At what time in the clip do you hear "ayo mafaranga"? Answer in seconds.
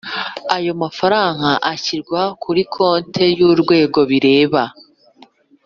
0.55-1.49